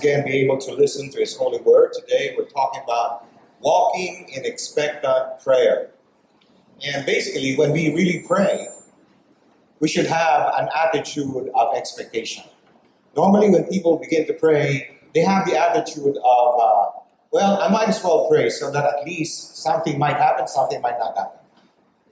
[0.00, 1.92] again be able to listen to His holy word.
[1.92, 3.26] Today we're talking about
[3.60, 5.90] walking in expectant prayer.
[6.82, 8.66] And basically, when we really pray,
[9.80, 12.44] we should have an attitude of expectation.
[13.14, 16.86] Normally, when people begin to pray, they have the attitude of, uh,
[17.30, 20.98] well, I might as well pray so that at least something might happen, something might
[20.98, 21.38] not happen.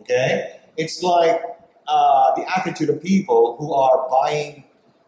[0.02, 0.60] Okay?
[0.76, 1.40] It's like
[1.86, 4.64] uh, the attitude of people who are buying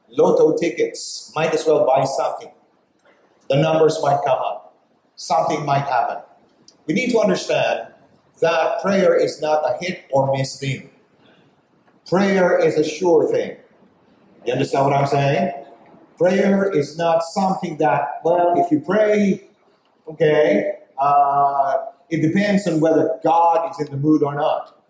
[0.09, 1.31] lotto tickets.
[1.37, 2.51] Might as well buy something.
[3.51, 4.77] The numbers might come up.
[5.17, 6.19] Something might happen.
[6.87, 7.89] We need to understand
[8.41, 10.89] that prayer is not a hit or miss thing.
[12.09, 13.57] Prayer is a sure thing.
[14.47, 15.53] You understand what I'm saying?
[16.17, 19.49] Prayer is not something that, well, if you pray,
[20.09, 21.77] okay, uh,
[22.09, 24.81] it depends on whether God is in the mood or not.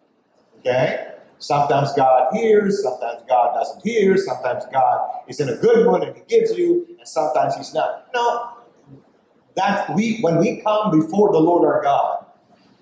[0.59, 1.15] Okay?
[1.38, 6.15] Sometimes God hears, sometimes God doesn't hear, sometimes God is in a good mood and
[6.15, 8.09] He gives you, and sometimes He's not.
[8.15, 8.59] No.
[9.56, 12.24] That we when we come before the Lord our God,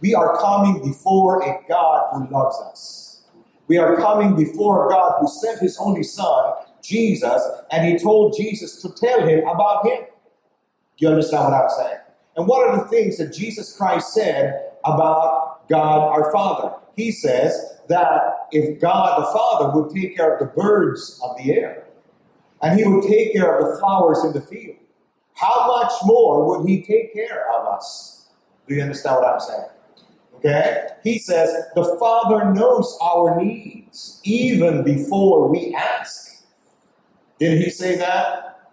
[0.00, 3.22] we are coming before a God who loves us.
[3.66, 8.34] We are coming before a God who sent His only Son, Jesus, and He told
[8.36, 10.04] Jesus to tell him about Him.
[10.96, 11.98] Do you understand what I'm saying?
[12.36, 16.74] And what are the things that Jesus Christ said about God our Father?
[16.96, 21.52] He says that if God the Father would take care of the birds of the
[21.52, 21.84] air,
[22.62, 24.76] and He would take care of the flowers in the field,
[25.38, 28.26] how much more would He take care of us?
[28.66, 29.68] Do you understand what I'm saying?
[30.34, 30.86] Okay?
[31.04, 36.44] He says, the Father knows our needs even before we ask.
[37.38, 38.68] Did He say that?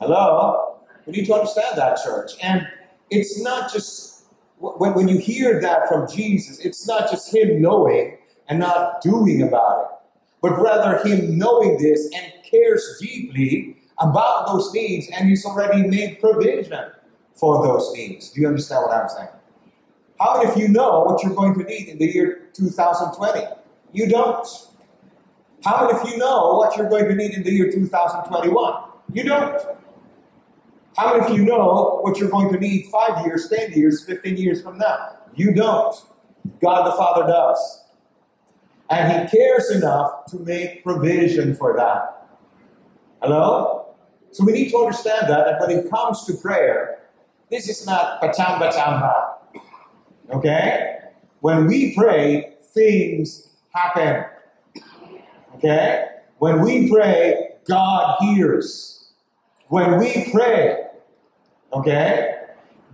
[0.00, 0.78] Hello?
[1.06, 2.32] We need to understand that, church.
[2.42, 2.66] And
[3.10, 4.24] it's not just,
[4.58, 9.42] when, when you hear that from Jesus, it's not just Him knowing and not doing
[9.42, 10.08] about it,
[10.42, 16.20] but rather Him knowing this and cares deeply about those needs, and He's already made
[16.20, 16.90] provision
[17.34, 18.30] for those needs.
[18.30, 19.28] Do you understand what I'm saying?
[20.20, 23.46] How many of you know what you're going to need in the year 2020?
[23.92, 24.46] You don't.
[25.64, 28.84] How many of you know what you're going to need in the year 2021?
[29.12, 29.62] You don't.
[30.96, 34.36] How many of you know what you're going to need five years, 10 years, 15
[34.36, 35.16] years from now?
[35.34, 35.94] You don't.
[36.60, 37.84] God the Father does.
[38.90, 42.28] And He cares enough to make provision for that.
[43.22, 43.89] Hello?
[44.32, 47.00] So we need to understand that, that when it comes to prayer,
[47.50, 49.34] this is not pachamba chamba.
[50.32, 50.98] Okay?
[51.40, 54.24] When we pray, things happen.
[55.56, 56.06] Okay?
[56.38, 59.12] When we pray, God hears.
[59.68, 60.86] When we pray,
[61.72, 62.34] okay,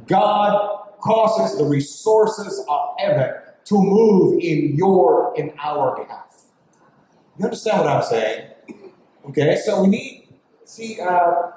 [0.07, 3.35] God causes the resources of heaven
[3.67, 6.43] to move in your, in our behalf.
[7.39, 8.51] You understand what I'm saying?
[9.29, 10.26] Okay, so we need,
[10.67, 11.51] see, uh,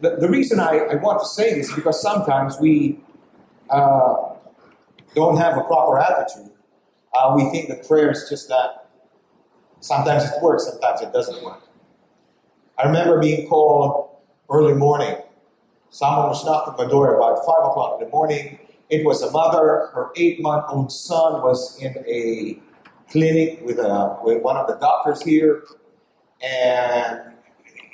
[0.00, 3.00] the, the reason I, I want to say this is because sometimes we
[3.70, 4.34] uh,
[5.14, 6.50] don't have a proper attitude.
[7.14, 8.88] Uh, we think that prayer is just that
[9.80, 11.62] sometimes it works, sometimes it doesn't work.
[12.76, 14.16] I remember being called
[14.50, 15.16] early morning.
[15.90, 18.58] Someone was knocking my door about 5 o'clock in the morning
[18.90, 22.58] it was a mother, her eight month old son was in a
[23.10, 25.64] clinic with, a, with one of the doctors here,
[26.42, 27.33] and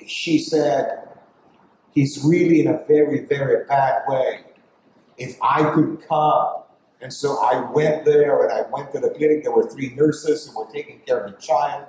[0.06, 1.08] she said,
[1.92, 4.44] He's really in a very, very bad way.
[5.18, 6.56] If I could come.
[7.02, 9.42] And so I went there and I went to the clinic.
[9.42, 11.86] There were three nurses who were taking care of the child.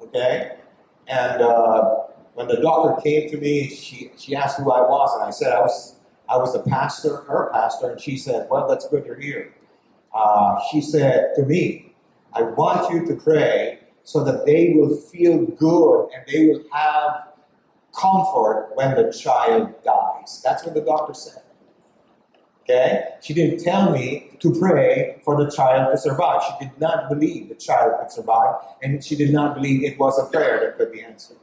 [0.00, 0.56] Okay?
[1.08, 1.96] And uh,
[2.34, 5.52] when the doctor came to me, she, she asked who I was, and I said
[5.52, 5.96] I was
[6.28, 9.54] I was a pastor, her pastor, and she said, Well, that's good you're here.
[10.14, 11.94] Uh, she said to me,
[12.32, 17.28] I want you to pray so that they will feel good and they will have
[17.96, 20.40] comfort when the child dies.
[20.44, 21.42] That's what the doctor said.
[22.62, 23.04] Okay?
[23.20, 26.42] She didn't tell me to pray for the child to survive.
[26.42, 30.18] She did not believe the child could survive, and she did not believe it was
[30.18, 31.38] a prayer that could be answered.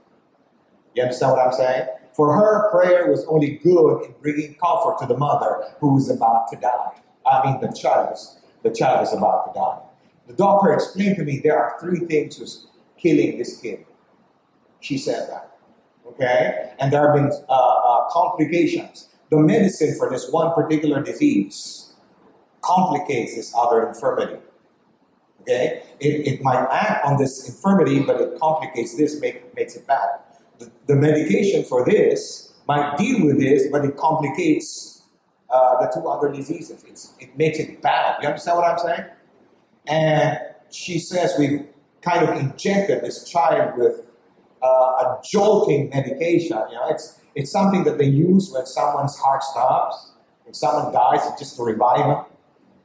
[0.96, 1.88] You understand what I'm saying?
[2.14, 6.50] For her, prayer was only good in bringing comfort to the mother who was about
[6.52, 6.92] to die.
[7.26, 9.80] I mean, the child is, the child is about to die.
[10.28, 12.68] The doctor explained to me there are three things was
[12.98, 13.86] killing this kid.
[14.82, 15.53] She said that.
[16.08, 16.72] Okay?
[16.80, 19.10] And there have been uh, uh, complications.
[19.30, 21.94] The medicine for this one particular disease
[22.62, 24.38] complicates this other infirmity.
[25.42, 25.84] Okay?
[26.00, 30.20] It, it might act on this infirmity, but it complicates this, make, makes it bad
[30.88, 35.04] the, medication for this might deal with this, but it complicates
[35.50, 36.84] uh, the two other diseases.
[36.88, 38.22] It's, it makes it bad.
[38.22, 39.06] You understand what I'm saying?
[39.88, 40.40] And
[40.72, 41.68] she says we've
[42.02, 44.08] kind of injected this child with
[44.68, 46.58] a jolting medication.
[46.70, 50.14] You know, it's it's something that they use when someone's heart stops,
[50.44, 52.26] when someone dies, it's just to revive them.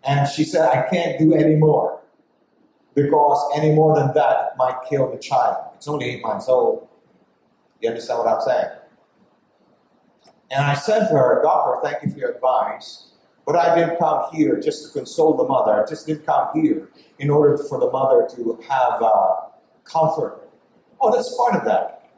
[0.05, 2.01] And she said, I can't do any more
[2.95, 5.57] because any more than that might kill the child.
[5.75, 6.89] It's only eight months old.
[7.81, 8.71] You understand what I'm saying?
[10.51, 13.11] And I said to her, Doctor, thank you for your advice,
[13.47, 15.85] but I didn't come here just to console the mother.
[15.85, 16.89] I just didn't come here
[17.19, 19.35] in order for the mother to have uh,
[19.85, 20.48] comfort.
[21.01, 22.11] Oh, that's part of that.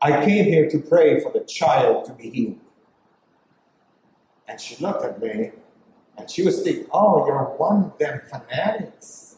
[0.00, 2.60] I came here to pray for the child to be healed.
[4.46, 5.50] And she looked at me
[6.16, 9.36] and she was thinking, oh, you're one of them fanatics.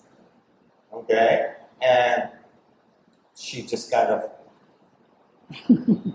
[0.92, 1.52] Okay?
[1.82, 2.30] And
[3.34, 4.30] she just kind of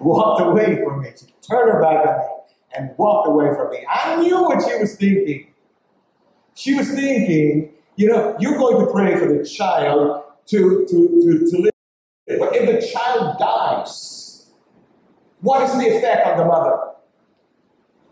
[0.00, 1.10] walked away from me.
[1.18, 2.24] She turned her back on me
[2.76, 3.86] and walked away from me.
[3.88, 5.52] I knew what she was thinking.
[6.54, 11.50] She was thinking, you know, you're going to pray for the child to, to, to,
[11.50, 11.72] to live.
[12.38, 14.50] But if the child dies,
[15.40, 16.92] what is the effect on the mother?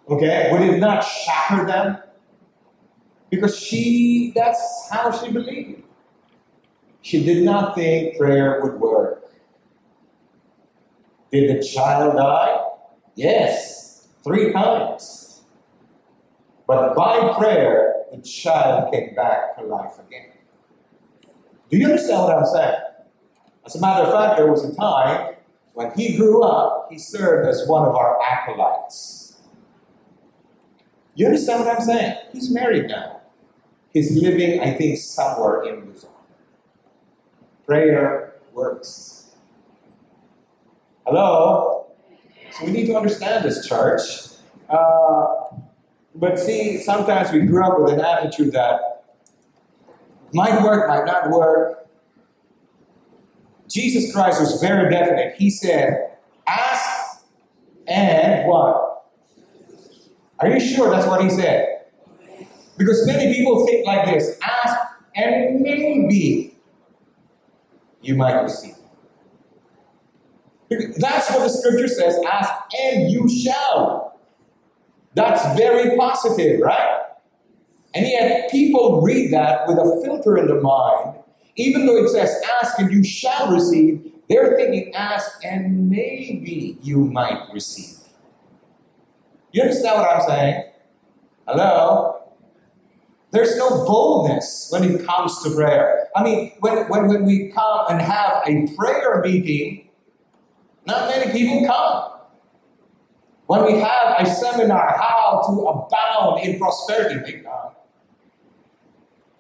[0.09, 1.99] Okay, would it not shatter them?
[3.31, 5.83] Because she, that's how she believed.
[7.01, 9.33] She did not think prayer would work.
[11.33, 12.65] Did the child die?
[13.17, 15.43] Yes, three times.
[16.67, 20.34] But by prayer, the child came back to life again.
[21.75, 22.79] Do you understand what I'm saying?
[23.67, 25.35] As a matter of fact, there was a time
[25.73, 29.41] when he grew up, he served as one of our acolytes.
[31.17, 32.17] You understand what I'm saying?
[32.33, 33.23] He's married now.
[33.93, 36.11] He's living, I think, somewhere in Luzon.
[37.67, 39.33] Prayer works.
[41.05, 41.87] Hello?
[42.53, 44.01] So we need to understand this, church.
[44.69, 45.57] Uh,
[46.15, 48.94] but see, sometimes we grew up with an attitude that
[50.35, 51.89] might work, might not work.
[53.69, 55.35] Jesus Christ was very definite.
[55.37, 56.11] He said,
[56.47, 57.25] Ask
[57.87, 59.05] and what?
[60.41, 61.87] Are you sure that's what he said?
[62.77, 64.77] Because many people think like this ask
[65.15, 66.57] and maybe
[68.03, 68.75] you might receive.
[70.71, 72.53] That's what the scripture says ask
[72.83, 74.19] and you shall.
[75.15, 77.04] That's very positive, right?
[77.95, 81.17] And yet people read that with a filter in their mind.
[81.57, 87.05] Even though it says ask and you shall receive, they're thinking ask and maybe you
[87.05, 87.99] might receive.
[89.53, 90.65] You understand what I'm saying?
[91.47, 92.21] Hello?
[93.31, 96.09] There's no boldness when it comes to prayer.
[96.17, 99.89] I mean, when, when, when we come and have a prayer meeting,
[100.87, 102.13] not many people come.
[103.47, 107.64] When we have a seminar, how to abound in prosperity, they come.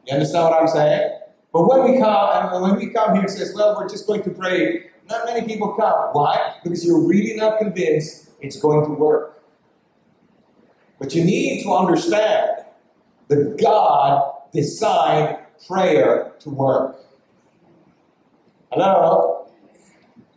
[0.06, 1.18] You understand what I'm saying?
[1.52, 4.22] But when we come, and when we come here and says, well, we're just going
[4.24, 6.10] to pray, not many people come.
[6.12, 6.56] Why?
[6.62, 9.42] Because you're really not convinced it's going to work.
[10.98, 12.64] But you need to understand
[13.28, 16.96] that God designed prayer to work.
[18.70, 19.48] Hello?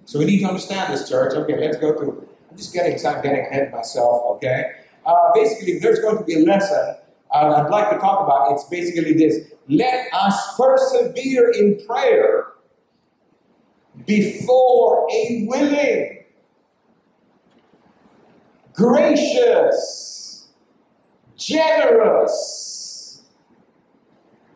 [0.05, 1.33] So we need to understand this, church.
[1.33, 2.27] Okay, let's go through.
[2.49, 4.71] I'm just getting, I'm getting ahead of myself, okay?
[5.05, 6.95] Uh, basically, there's going to be a lesson
[7.33, 9.51] uh, I'd like to talk about, it's basically this.
[9.69, 12.47] Let us persevere in prayer
[14.06, 16.23] before a willing,
[18.73, 20.47] gracious,
[21.35, 23.23] generous,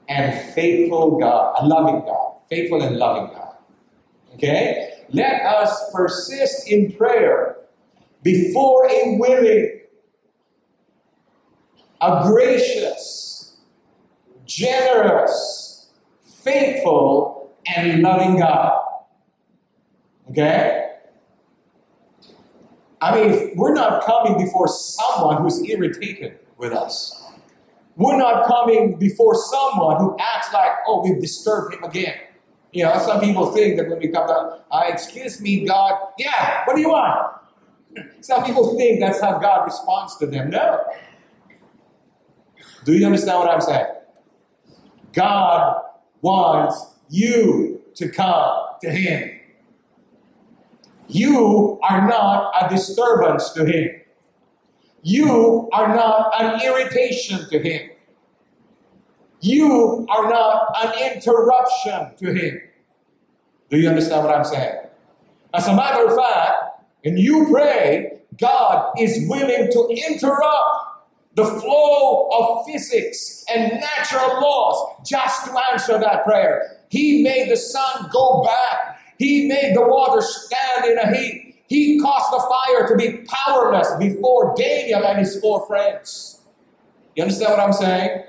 [0.07, 3.55] and faithful God, a loving God, faithful and loving God.
[4.35, 5.05] Okay?
[5.09, 7.57] Let us persist in prayer
[8.23, 9.81] before a willing,
[12.01, 13.30] a gracious,
[14.51, 15.89] generous,
[16.43, 18.79] faithful, and loving God.
[20.29, 20.89] Okay?
[23.01, 27.17] I mean, we're not coming before someone who's irritated with us.
[27.95, 32.15] We're not coming before someone who acts like, oh, we've disturbed him again.
[32.71, 36.63] You know, some people think that when we come to, uh, excuse me, God, yeah,
[36.65, 37.37] what do you want?
[38.21, 40.49] Some people think that's how God responds to them.
[40.51, 40.81] No.
[42.85, 43.85] Do you understand what I'm saying?
[45.13, 45.81] God
[46.21, 49.31] wants you to come to Him.
[51.07, 54.01] You are not a disturbance to Him.
[55.03, 57.89] You are not an irritation to Him.
[59.41, 62.61] You are not an interruption to Him.
[63.69, 64.75] Do you understand what I'm saying?
[65.53, 70.90] As a matter of fact, when you pray, God is willing to interrupt
[71.35, 76.79] the flow of physics and natural laws just to answer that prayer.
[76.89, 81.63] He made the sun go back He made the water stand in a heat.
[81.67, 86.41] He caused the fire to be powerless before Daniel and his four friends.
[87.15, 88.23] You understand what I'm saying?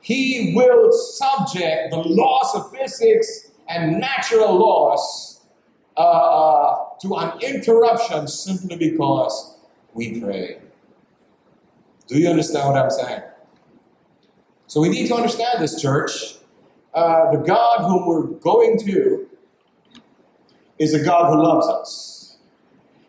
[0.00, 5.42] He will subject the laws of physics and natural laws
[5.98, 9.57] uh, uh, to an interruption simply because
[9.94, 10.60] we pray.
[12.06, 13.22] Do you understand what I'm saying?
[14.66, 16.36] So we need to understand this, church.
[16.94, 19.28] Uh, the God whom we're going to
[20.78, 22.38] is a God who loves us.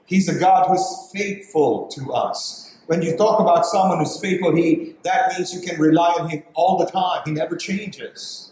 [0.05, 2.77] He's a God who's faithful to us.
[2.87, 6.43] When you talk about someone who's faithful, he that means you can rely on him
[6.55, 7.21] all the time.
[7.25, 8.51] He never changes.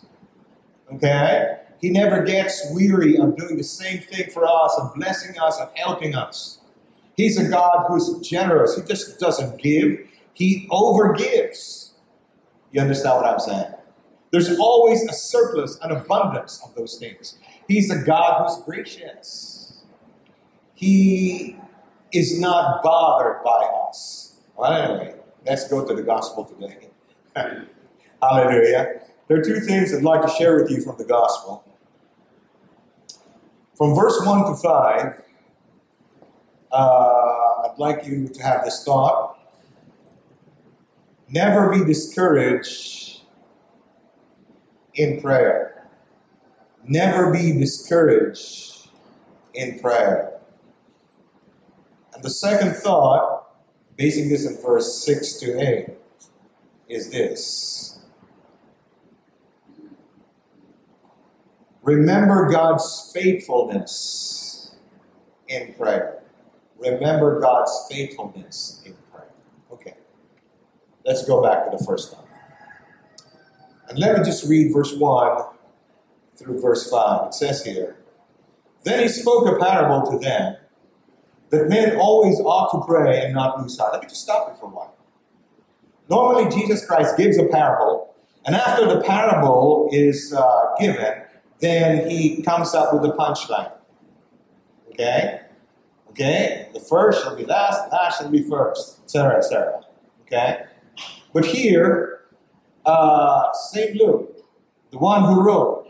[0.93, 1.57] Okay?
[1.81, 5.71] He never gets weary of doing the same thing for us of blessing us of
[5.75, 6.59] helping us.
[7.17, 8.75] He's a God who's generous.
[8.75, 11.91] He just doesn't give, he overgives.
[12.71, 13.73] You understand what I'm saying?
[14.31, 17.39] There's always a surplus, an abundance of those things.
[17.67, 19.83] He's a God who's gracious.
[20.75, 21.57] He
[22.13, 24.35] is not bothered by us.
[24.55, 26.89] Well, anyway, let's go to the gospel today.
[28.21, 29.01] Hallelujah.
[29.27, 31.63] There are two things I'd like to share with you from the gospel.
[33.75, 35.21] From verse 1 to 5,
[36.71, 39.39] uh, I'd like you to have this thought.
[41.29, 43.21] Never be discouraged
[44.93, 45.87] in prayer.
[46.85, 48.89] Never be discouraged
[49.53, 50.39] in prayer.
[52.13, 53.49] And the second thought,
[53.95, 55.89] basing this in verse 6 to 8,
[56.87, 57.99] is this
[61.83, 64.75] Remember God's faithfulness
[65.47, 66.16] in prayer.
[66.79, 69.29] Remember God's faithfulness in prayer.
[69.71, 69.95] Okay.
[71.05, 72.23] Let's go back to the first one.
[73.89, 75.45] And let me just read verse 1
[76.35, 77.27] through verse 5.
[77.27, 77.97] It says here
[78.83, 80.57] Then he spoke a parable to them
[81.49, 83.93] that men always ought to pray and not lose heart.
[83.93, 84.93] Let me just stop it for a while.
[86.09, 88.13] Normally, Jesus Christ gives a parable,
[88.45, 91.21] and after the parable is uh, given,
[91.59, 93.71] then he comes up with the punchline.
[94.91, 95.41] Okay?
[96.17, 96.67] Okay?
[96.73, 99.81] The first shall be last, the last shall be first, etc., etc.
[100.23, 100.63] Okay?
[101.31, 102.21] But here,
[102.87, 103.95] uh, St.
[103.95, 104.43] Luke,
[104.89, 105.85] the one who wrote,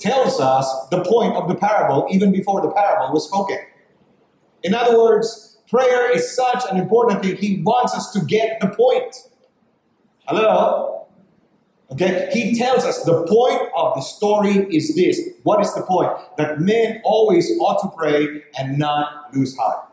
[0.00, 3.58] tells us the point of the parable even before the parable was spoken.
[4.64, 8.68] In other words, prayer is such an important thing, he wants us to get the
[8.68, 9.28] point.
[10.26, 10.95] Hello?
[11.92, 15.20] Okay, he tells us the point of the story is this.
[15.44, 16.10] What is the point?
[16.36, 19.86] That men always ought to pray and not lose heart.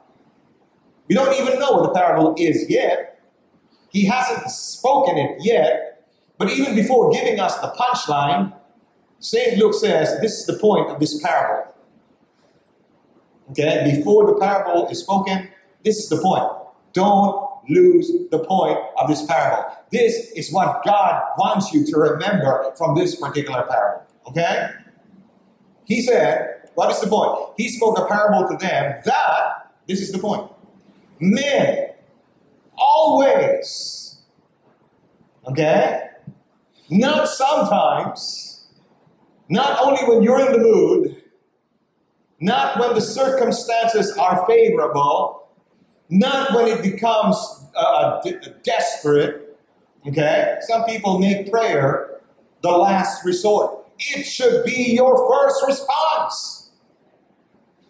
[1.08, 3.22] We don't even know what the parable is yet.
[3.90, 6.08] He hasn't spoken it yet.
[6.40, 8.54] But even before giving us the punchline,
[9.20, 9.58] St.
[9.58, 11.72] Luke says this is the point of this parable.
[13.52, 15.48] Okay, before the parable is spoken,
[15.86, 16.52] this is the point.
[16.94, 19.72] Don't lose the point of this parable.
[19.94, 24.08] This is what God wants you to remember from this particular parable.
[24.28, 24.70] Okay?
[25.86, 27.52] He said, What is the point?
[27.58, 30.52] He spoke a parable to them that, this is the point,
[31.20, 31.90] men
[32.76, 34.24] always,
[35.48, 36.10] okay?
[36.90, 38.68] Not sometimes,
[39.48, 41.22] not only when you're in the mood,
[42.40, 45.48] not when the circumstances are favorable,
[46.10, 47.38] not when it becomes
[47.76, 48.22] uh,
[48.64, 49.43] desperate.
[50.08, 50.58] Okay?
[50.62, 52.22] Some people make prayer
[52.62, 53.86] the last resort.
[54.00, 56.72] It should be your first response.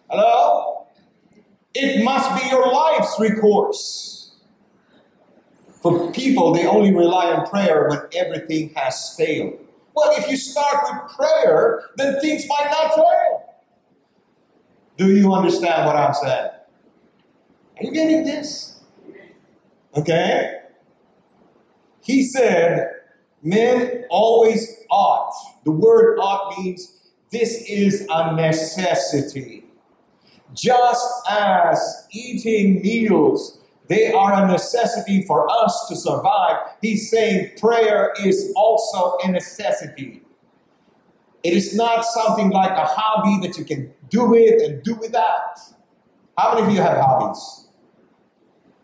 [0.10, 0.88] Hello?
[1.74, 4.36] It must be your life's recourse.
[5.82, 9.60] For people, they only rely on prayer when everything has failed.
[9.96, 13.56] Well, if you start with prayer, then things might not fail.
[14.98, 16.52] Do you understand what I'm saying?
[17.78, 18.80] Are you getting this?
[19.98, 20.63] Okay?
[22.04, 22.92] He said,
[23.42, 25.34] men always ought.
[25.64, 27.00] The word ought means
[27.32, 29.64] this is a necessity.
[30.54, 36.58] Just as eating meals, they are a necessity for us to survive.
[36.82, 40.22] He's saying prayer is also a necessity.
[41.44, 45.58] It is not something like a hobby that you can do with and do without.
[46.38, 47.63] How many of you have hobbies?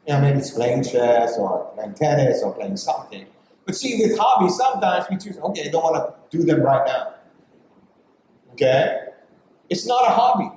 [0.09, 3.27] Yeah, maybe it's playing chess or playing tennis or playing something.
[3.63, 5.97] But see, with hobbies, sometimes we choose, okay, I don't want
[6.31, 7.13] to do them right now.
[8.53, 9.01] Okay?
[9.69, 10.49] It's not a hobby,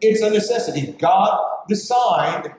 [0.00, 0.92] it's a necessity.
[1.00, 1.36] God
[1.68, 2.54] designed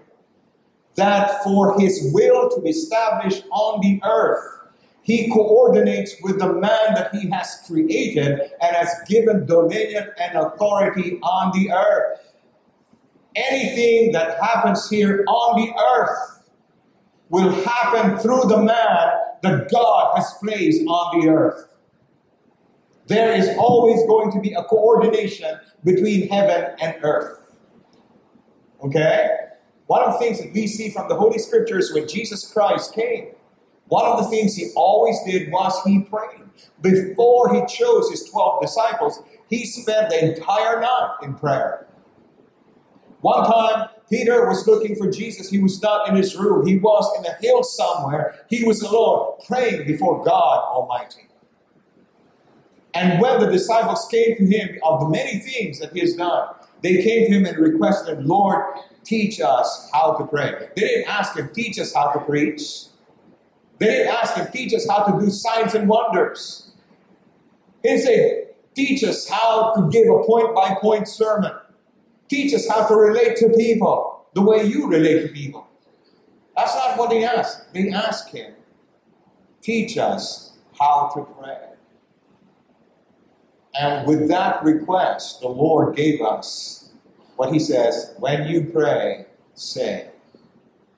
[0.96, 4.44] that for His will to be established on the earth,
[5.04, 11.22] He coordinates with the man that he has created and has given dominion and authority
[11.24, 12.21] on the earth.
[13.36, 16.50] Anything that happens here on the earth
[17.30, 19.12] will happen through the man
[19.42, 21.68] that God has placed on the earth.
[23.08, 27.42] There is always going to be a coordination between heaven and earth.
[28.84, 29.30] Okay?
[29.88, 33.32] One of the things that we see from the Holy Scriptures when Jesus Christ came,
[33.88, 36.42] one of the things he always did was he prayed.
[36.82, 39.20] Before he chose his 12 disciples,
[39.50, 41.88] he spent the entire night in prayer.
[43.22, 45.50] One time, Peter was looking for Jesus.
[45.50, 48.46] He was not in his room, he was in a hill somewhere.
[48.50, 51.28] He was alone, praying before God Almighty.
[52.94, 56.50] And when the disciples came to him of the many things that he has done,
[56.82, 58.66] they came to him and requested, Lord,
[59.04, 60.68] teach us how to pray.
[60.76, 62.88] They didn't ask him, teach us how to preach.
[63.78, 66.72] They didn't ask him, teach us how to do signs and wonders.
[67.82, 71.52] He didn't say, teach us how to give a point by point sermon.
[72.32, 75.68] Teach us how to relate to people the way you relate to people.
[76.56, 77.74] That's not what they asked.
[77.74, 78.54] They asked him,
[79.62, 81.58] teach us how to pray.
[83.78, 86.94] And with that request, the Lord gave us
[87.36, 90.12] what he says when you pray, say,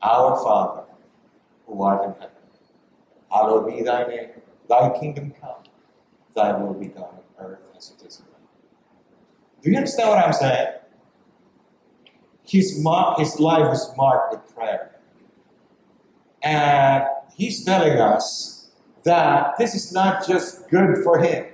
[0.03, 0.83] Our Father,
[1.65, 2.29] who art in heaven
[3.31, 4.29] Hallowed be thy name.
[4.69, 5.63] Thy kingdom come.
[6.35, 7.05] Thy will be done
[7.39, 8.47] on earth as it is in heaven.
[9.63, 10.73] Do you understand what I'm saying?
[12.45, 12.75] His,
[13.17, 14.95] his life was marked with prayer.
[16.41, 18.71] And he's telling us
[19.03, 21.45] that this is not just good for him,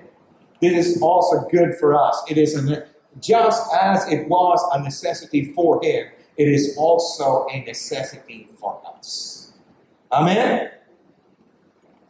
[0.62, 2.22] it is also good for us.
[2.30, 2.84] It is an,
[3.22, 9.54] just as it was a necessity for him, it is also a necessity for us.
[10.12, 10.72] Amen?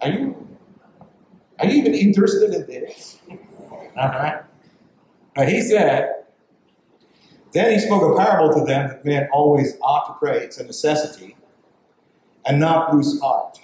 [0.01, 0.47] Are you
[1.59, 3.19] are you even interested in this?
[3.97, 4.43] Uh-huh.
[5.35, 6.18] Uh, he said,
[7.51, 10.43] then he spoke a parable to them that men always ought to pray.
[10.43, 11.35] It's a necessity.
[12.45, 13.59] And not lose heart.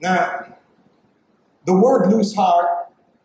[0.00, 0.56] Now,
[1.66, 2.66] the word lose heart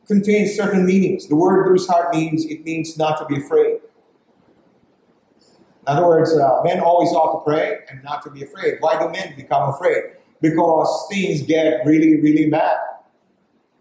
[0.07, 1.27] contains certain meanings.
[1.27, 3.79] The word lose heart means it means not to be afraid.
[5.87, 8.77] In other words, uh, men always ought to pray and not to be afraid.
[8.79, 10.15] Why do men become afraid?
[10.41, 12.77] because things get really, really bad.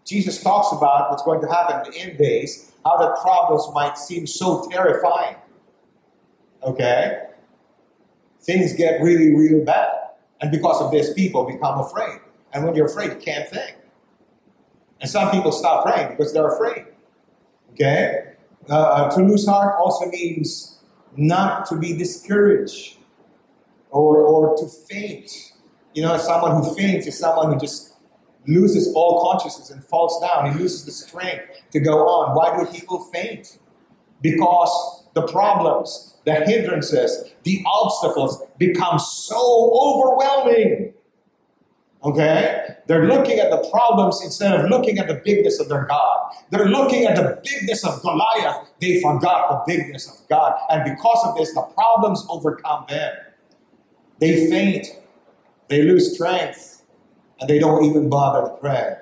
[0.05, 3.97] Jesus talks about what's going to happen in the end days, how the problems might
[3.97, 5.35] seem so terrifying.
[6.63, 7.23] Okay?
[8.41, 9.89] Things get really, really bad.
[10.41, 12.19] And because of this, people become afraid.
[12.53, 13.75] And when you're afraid, you can't think.
[15.01, 16.85] And some people stop praying because they're afraid.
[17.73, 18.33] Okay?
[18.69, 20.79] Uh, to lose heart also means
[21.15, 22.97] not to be discouraged
[23.91, 25.49] or, or to faint
[25.93, 27.95] you know, someone who faints is someone who just
[28.47, 30.53] loses all consciousness and falls down.
[30.53, 32.35] He loses the strength to go on.
[32.35, 33.59] Why do people faint?
[34.21, 40.93] Because the problems, the hindrances, the obstacles become so overwhelming.
[42.03, 42.75] Okay?
[42.87, 46.33] They're looking at the problems instead of looking at the bigness of their God.
[46.49, 48.69] They're looking at the bigness of Goliath.
[48.79, 50.53] They forgot the bigness of God.
[50.69, 53.13] And because of this, the problems overcome them.
[54.19, 54.87] They faint.
[55.67, 56.83] They lose strength
[57.39, 58.95] and they don't even bother to pray.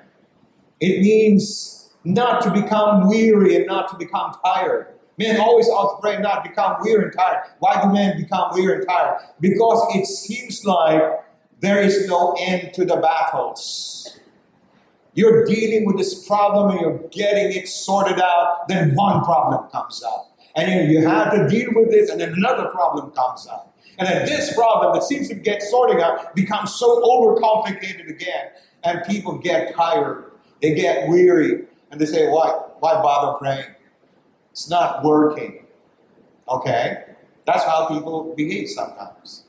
[0.80, 4.97] It means not to become weary and not to become tired.
[5.18, 7.42] Men always ought to pray, not become weary and tired.
[7.58, 9.20] Why do men become weary and tired?
[9.40, 11.02] Because it seems like
[11.60, 14.20] there is no end to the battles.
[15.14, 20.02] You're dealing with this problem and you're getting it sorted out, then one problem comes
[20.04, 20.36] up.
[20.54, 23.76] And you have to deal with this, and then another problem comes up.
[23.98, 28.50] And then this problem that seems to get sorted out becomes so overcomplicated again.
[28.84, 30.30] And people get tired.
[30.62, 31.64] They get weary.
[31.90, 33.74] And they say, why, why bother praying?
[34.58, 35.64] It's not working.
[36.48, 37.04] Okay?
[37.46, 39.44] That's how people behave sometimes.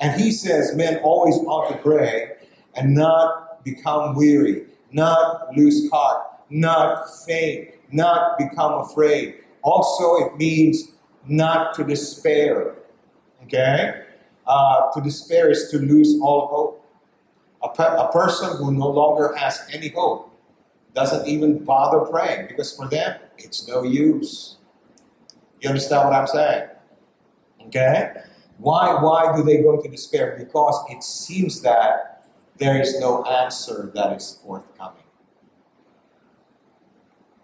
[0.00, 2.32] And he says men always ought to pray
[2.74, 9.44] and not become weary, not lose heart, not faint, not become afraid.
[9.62, 10.90] Also, it means
[11.28, 12.74] not to despair.
[13.44, 14.02] Okay?
[14.44, 16.84] Uh, to despair is to lose all hope.
[17.62, 20.29] A, pe- a person who no longer has any hope
[20.94, 24.56] doesn't even bother praying because for them it's no use.
[25.60, 26.68] You understand what I'm saying?
[27.66, 28.12] Okay?
[28.58, 30.36] Why, why do they go to despair?
[30.38, 32.26] Because it seems that
[32.58, 35.02] there is no answer that is forthcoming.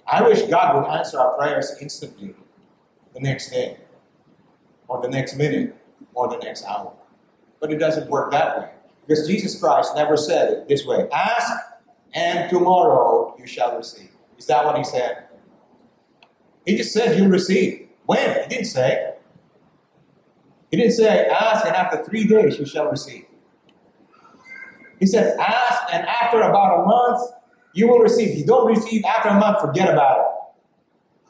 [0.06, 2.34] I wish God would answer our prayers instantly
[3.14, 3.78] the next day,
[4.88, 5.74] or the next minute,
[6.14, 6.92] or the next hour.
[7.60, 8.70] But it doesn't work that way.
[9.06, 11.52] Because Jesus Christ never said it this way ask,
[12.16, 14.10] and tomorrow you shall receive.
[14.38, 15.24] Is that what he said?
[16.64, 17.88] He just said you'll receive.
[18.06, 18.42] When?
[18.42, 19.12] He didn't say.
[20.70, 23.26] He didn't say, ask, and after three days you shall receive.
[24.98, 27.32] He said, ask, and after about a month
[27.74, 28.30] you will receive.
[28.30, 30.26] If you don't receive after a month, forget about it.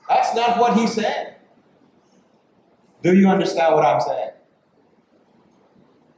[0.08, 1.36] That's not what he said.
[3.02, 4.30] Do you understand what I'm saying?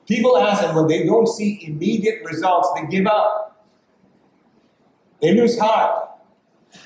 [0.07, 3.58] People ask, and when they don't see immediate results, they give up.
[5.21, 6.11] They lose heart.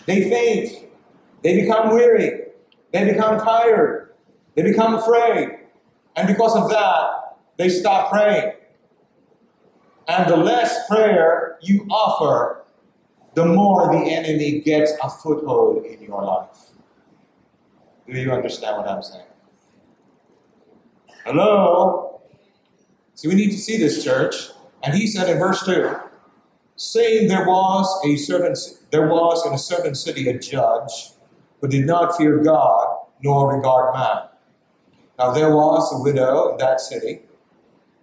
[0.07, 0.89] They faint.
[1.43, 2.43] They become weary.
[2.93, 4.15] They become tired.
[4.55, 5.59] They become afraid.
[6.17, 8.53] And because of that, they stop praying.
[10.09, 12.65] And the less prayer you offer,
[13.35, 16.71] the more the enemy gets a foothold in your life.
[18.07, 19.25] Do you understand what I'm saying?
[21.25, 22.21] Hello?
[23.15, 24.51] See, we need to see this church.
[24.83, 25.97] And he said in verse 2
[26.83, 28.57] saying there was a certain
[28.91, 31.13] there was in a certain city a judge
[31.61, 34.25] who did not fear God nor regard man.
[35.17, 37.21] Now there was a widow in that city,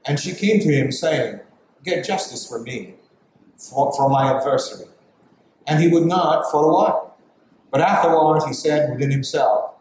[0.06, 1.42] and she came to him saying,
[1.84, 2.96] Get justice for me,
[3.58, 4.88] for, for my adversary.
[5.68, 7.18] And he would not for a while.
[7.72, 9.72] But afterwards he said within himself,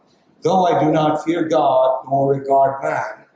[0.42, 3.26] Though I do not fear God nor regard man,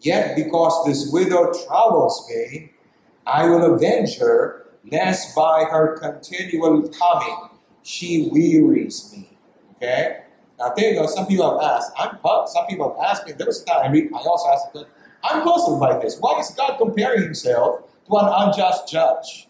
[0.00, 2.70] yet because this widow troubles me,
[3.26, 7.50] I will avenge her, lest by her continual coming
[7.82, 9.36] she wearies me.
[9.76, 10.22] Okay?
[10.58, 11.06] Now there you go.
[11.06, 11.92] Some people have asked.
[11.98, 13.32] I'm some people have asked me.
[13.32, 14.10] There was a time I read.
[14.12, 14.86] I also asked the
[15.24, 16.18] I'm puzzled by this.
[16.18, 19.48] Why is God comparing Himself to an unjust judge?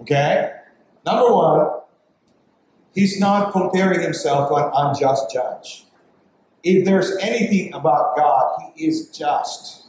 [0.00, 0.52] Okay.
[1.04, 1.80] Number one,
[2.94, 5.84] He's not comparing Himself to an unjust judge.
[6.62, 9.86] If there's anything about God, He is just.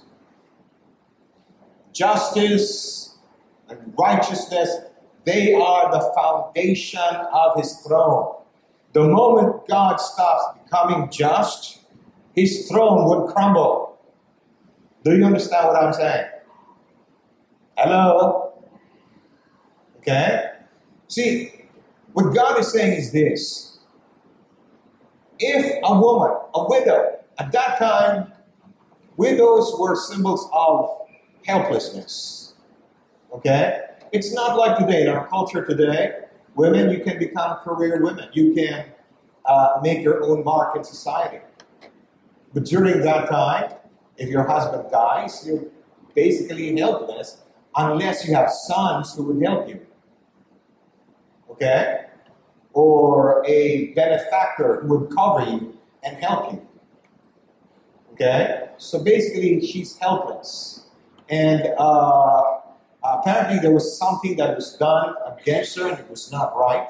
[1.94, 3.11] Justice
[3.71, 4.69] and righteousness,
[5.25, 6.99] they are the foundation
[7.34, 8.36] of His throne.
[8.93, 11.79] The moment God stops becoming just,
[12.36, 13.99] his throne would crumble.
[15.03, 16.25] Do you understand what I'm saying?
[17.77, 18.53] Hello?
[19.97, 20.51] Okay?
[21.07, 21.65] See,
[22.13, 23.79] what God is saying is this.
[25.39, 28.31] If a woman, a widow, at that time,
[29.17, 31.07] widows were symbols of
[31.45, 32.40] helplessness.
[33.34, 33.82] Okay?
[34.12, 36.22] It's not like today, in our culture today,
[36.56, 38.30] Women, you can become career women.
[38.34, 38.86] You can
[39.46, 41.39] uh, make your own mark in society.
[42.54, 43.74] But during that time,
[44.17, 45.63] if your husband dies, you're
[46.13, 47.41] basically helpless
[47.76, 49.86] unless you have sons who would help you.
[51.50, 52.06] Okay?
[52.74, 56.67] Or a benefactor who would cover you and help you.
[58.13, 58.70] Okay?
[58.78, 60.86] So basically, she's helpless.
[61.30, 62.50] And uh,
[63.19, 66.89] apparently there was something that was done against her and it was not right.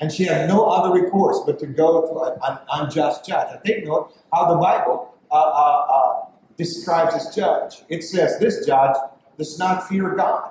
[0.00, 3.48] And she had no other recourse but to go to an, unjust judge.
[3.52, 7.82] And take note how the Bible uh, uh, uh, describes this judge.
[7.88, 8.96] It says, This judge
[9.38, 10.50] does not fear God.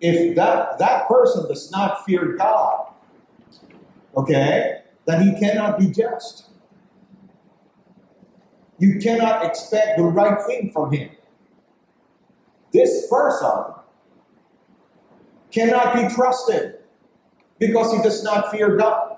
[0.00, 2.92] If that, that person does not fear God,
[4.16, 6.44] okay, then he cannot be just.
[8.78, 11.10] You cannot expect the right thing from him.
[12.72, 13.74] This person
[15.50, 16.78] cannot be trusted
[17.58, 19.16] because he does not fear God.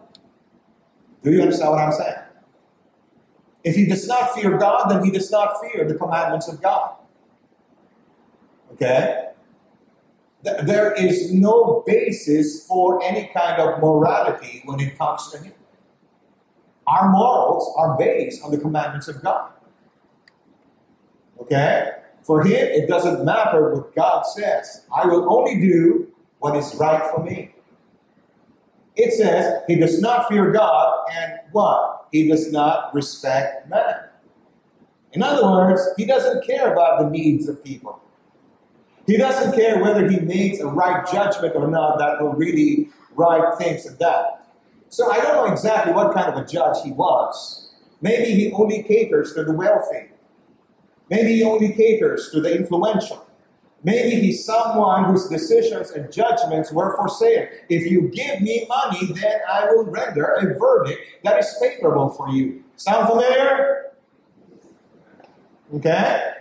[1.23, 2.17] Do you understand what I'm saying?
[3.63, 6.95] If he does not fear God, then he does not fear the commandments of God.
[8.73, 9.27] Okay?
[10.43, 15.53] There is no basis for any kind of morality when it comes to him.
[16.87, 19.53] Our morals are based on the commandments of God.
[21.43, 21.91] Okay?
[22.23, 24.87] For him, it doesn't matter what God says.
[24.95, 27.55] I will only do what is right for me.
[28.97, 32.09] It says he does not fear God and what?
[32.13, 33.97] He does not respect man.
[35.13, 38.01] In other words, he doesn't care about the needs of people.
[39.07, 43.57] He doesn't care whether he makes a right judgment or not that will really right
[43.59, 44.49] things and that.
[44.89, 47.73] So I don't know exactly what kind of a judge he was.
[48.01, 50.10] Maybe he only caters to the wealthy.
[51.11, 53.27] Maybe he only caters to the influential.
[53.83, 57.49] Maybe he's someone whose decisions and judgments were for sale.
[57.69, 62.29] If you give me money, then I will render a verdict that is favorable for
[62.29, 62.63] you.
[62.77, 63.93] Sound familiar?
[65.75, 66.33] Okay?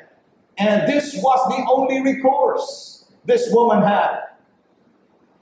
[0.58, 4.22] And this was the only recourse this woman had.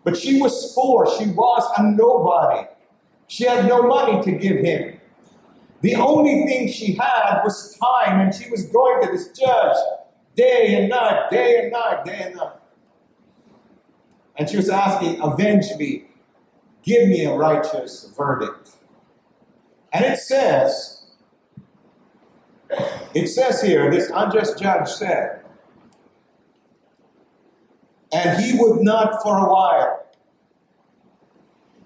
[0.04, 1.08] But she was poor.
[1.18, 2.68] She was a nobody.
[3.28, 4.97] She had no money to give him.
[5.82, 9.78] The only thing she had was time, and she was going to this judge
[10.36, 12.54] day and night, day and night, day and night.
[14.38, 16.06] And she was asking, Avenge me,
[16.84, 18.72] give me a righteous verdict.
[19.94, 21.06] And it says,
[23.14, 25.42] it says here, this unjust judge said,
[28.12, 30.06] and he would not for a while.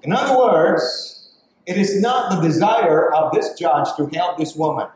[0.04, 1.21] In other words,
[1.66, 4.88] it is not the desire of this judge to help this woman.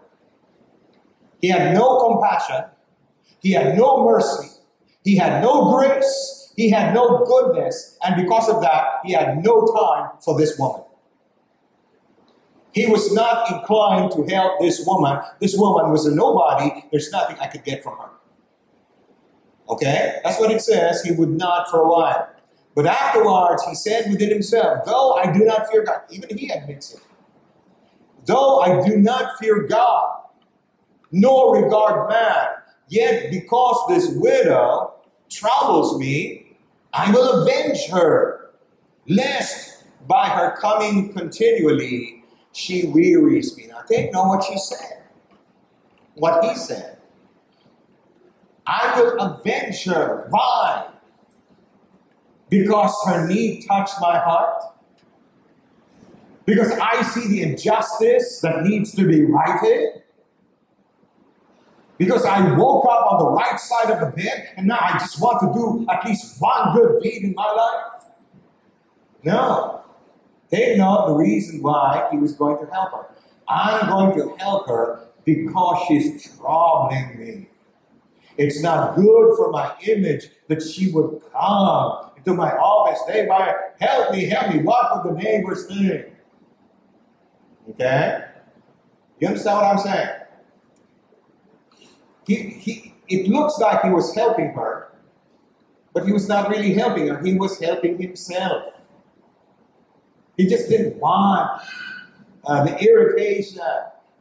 [1.41, 2.65] He had no compassion,
[3.39, 4.49] he had no mercy,
[5.03, 9.65] he had no grace, he had no goodness, and because of that, he had no
[9.65, 10.81] time for this woman.
[12.71, 15.21] He was not inclined to help this woman.
[15.39, 16.83] This woman was a nobody.
[16.91, 18.09] There's nothing I could get from her.
[19.69, 20.19] Okay?
[20.25, 21.01] That's what it says.
[21.01, 22.34] He would not for a while.
[22.75, 26.93] But afterwards, he said within himself, Though I do not fear God, even he admits
[26.93, 26.99] it.
[28.25, 30.23] Though I do not fear God,
[31.11, 32.47] nor regard man,
[32.89, 34.95] yet because this widow
[35.29, 36.57] troubles me,
[36.93, 38.51] I will avenge her,
[39.07, 43.67] lest by her coming continually she wearies me.
[43.67, 45.03] Now take note what she said.
[46.15, 46.97] What he said.
[48.67, 50.27] I will avenge her.
[50.29, 50.87] Why?
[52.49, 54.63] Because her need touched my heart.
[56.45, 60.03] Because I see the injustice that needs to be righted.
[61.97, 65.19] Because I woke up on the right side of the bed and now I just
[65.19, 68.03] want to do at least one good deed in my life.
[69.23, 69.81] No.
[70.49, 73.07] They know the reason why he was going to help her.
[73.47, 77.49] I'm going to help her because she's troubling me.
[78.37, 82.99] It's not good for my image that she would come into my office.
[83.07, 84.61] They might help me, help me.
[84.61, 86.07] What would the neighbors think?
[87.69, 88.25] Okay?
[89.19, 90.09] You understand what I'm saying?
[92.27, 94.91] He, he, it looks like he was helping her,
[95.93, 97.21] but he was not really helping her.
[97.23, 98.73] He was helping himself.
[100.37, 101.61] He just didn't want
[102.45, 103.61] uh, the irritation,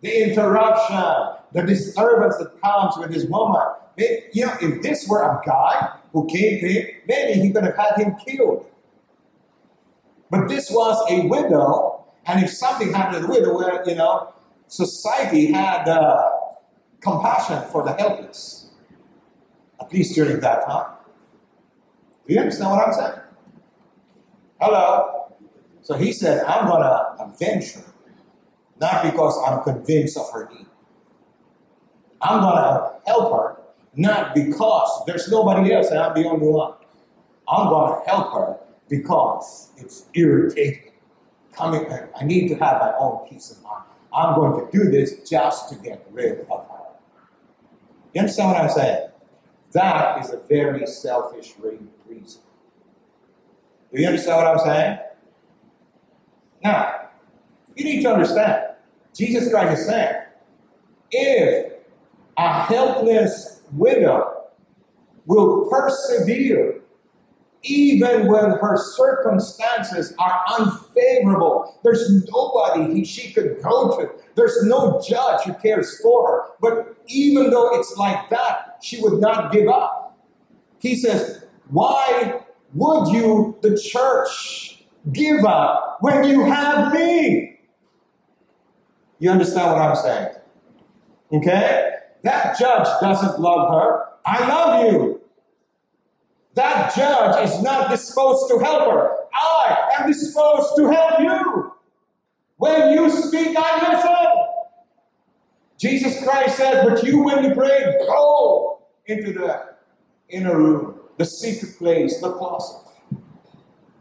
[0.05, 3.63] the interruption, the disturbance that comes with this woman.
[3.97, 7.65] Maybe, you know, if this were a guy who came to him, maybe he could
[7.65, 8.67] have had him killed.
[10.31, 14.35] But this was a widow, and if something happened to the widow, you know,
[14.69, 16.31] society had uh,
[17.01, 18.71] compassion for the helpless,
[19.81, 20.97] at least during that time.
[22.27, 23.21] Do you understand what I'm saying?
[24.61, 25.33] Hello.
[25.81, 27.85] So he said, I'm going to avenge her,
[28.85, 30.67] not because I'm convinced of her need.
[32.21, 33.57] I'm going to help her,
[33.97, 36.75] not because there's nobody else and I'm the only one.
[37.49, 38.59] I'm going to help her
[38.91, 40.93] because it's irritating.
[41.53, 41.87] Coming,
[42.21, 43.85] I need to have my own peace of mind.
[44.13, 46.85] I'm going to do this just to get rid of her.
[48.13, 49.09] You understand what I'm saying?
[49.73, 52.43] That is a very selfish reason.
[53.95, 54.99] Do you understand what I'm saying?
[56.63, 57.05] Now,
[57.77, 58.74] you need to understand,
[59.15, 60.15] Jesus Christ is saying,
[61.11, 61.73] if
[62.37, 64.45] a helpless widow
[65.27, 66.81] will persevere
[67.65, 71.79] even when her circumstances are unfavorable.
[71.83, 74.11] There's nobody he, she could go to.
[74.35, 76.43] There's no judge who cares for her.
[76.61, 80.19] But even though it's like that, she would not give up.
[80.79, 82.41] He says, Why
[82.75, 87.54] would you, the church, give up when you have me.
[89.19, 90.35] You understand what I'm saying?
[91.33, 91.91] Okay?
[92.23, 94.07] That judge doesn't love her.
[94.27, 95.21] I love you.
[96.55, 99.17] That judge is not disposed to help her.
[99.35, 101.73] I am disposed to help you.
[102.57, 104.11] When you speak, I listen.
[105.77, 109.75] Jesus Christ said, But you, when you pray, go into the
[110.29, 112.85] inner room, the secret place, the closet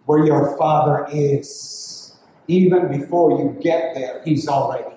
[0.05, 2.15] where your Father is.
[2.47, 4.95] Even before you get there, He's already.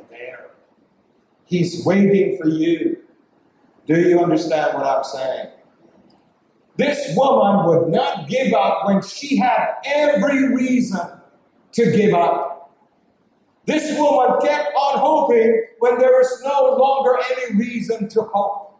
[1.46, 2.98] He's waiting for you.
[3.86, 5.48] Do you understand what I'm saying?
[6.76, 11.00] This woman would not give up when she had every reason
[11.72, 12.76] to give up.
[13.64, 18.75] This woman kept on hoping when there was no longer any reason to hope.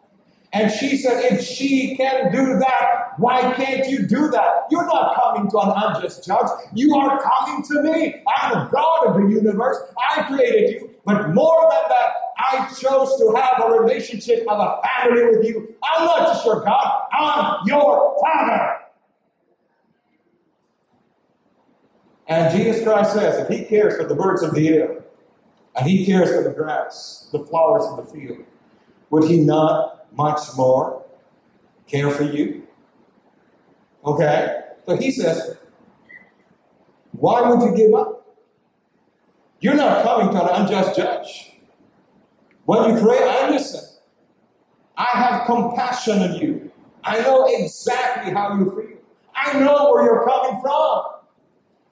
[0.53, 4.67] And she said, if she can do that, why can't you do that?
[4.71, 6.47] You're not coming to an unjust judge.
[6.73, 8.23] You are coming to me.
[8.37, 9.77] I'm the God of the universe.
[10.15, 10.89] I created you.
[11.05, 15.75] But more than that, I chose to have a relationship of a family with you.
[15.83, 18.77] I'm not just your God, I'm your Father.
[22.27, 25.03] And Jesus Christ says, if He cares for the birds of the air,
[25.75, 28.45] and He cares for the grass, the flowers in the field,
[29.09, 31.03] would He not much more
[31.87, 32.63] care for you.
[34.05, 34.61] Okay?
[34.85, 35.57] So he says,
[37.11, 38.25] why would you give up?
[39.59, 41.53] You're not coming to an unjust judge.
[42.65, 43.83] When you pray, I listen.
[44.95, 46.71] I have compassion on you.
[47.03, 48.97] I know exactly how you feel.
[49.35, 51.03] I know where you're coming from.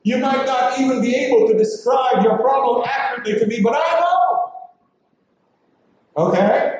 [0.03, 3.99] You might not even be able to describe your problem accurately to me, but I
[3.99, 4.51] know.
[6.17, 6.74] Okay?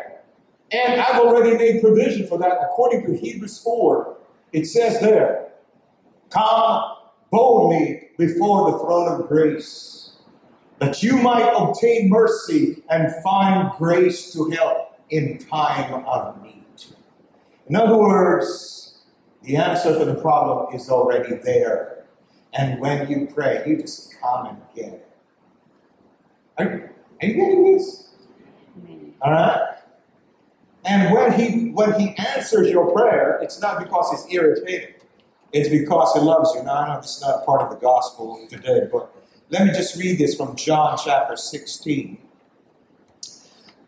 [0.72, 4.18] And I've already made provision for that according to Hebrews 4.
[4.52, 5.50] It says there,
[6.30, 6.96] Come
[7.30, 10.14] boldly before the throne of grace,
[10.80, 16.64] that you might obtain mercy and find grace to help in time of need.
[17.68, 19.04] In other words,
[19.44, 22.06] the answer to the problem is already there.
[22.54, 25.08] And when you pray, you just come and get it.
[26.58, 28.10] Are, are you getting this?
[29.22, 29.75] All right?
[30.86, 34.96] And when he when he answers your prayer, it's not because he's irritated.
[35.52, 36.64] It's because he loves you.
[36.64, 39.12] Now I know this is not part of the gospel today, but
[39.50, 42.18] let me just read this from John chapter 16.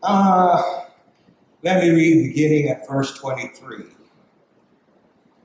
[0.02, 0.84] Uh,
[1.62, 3.84] let me read beginning at verse 23.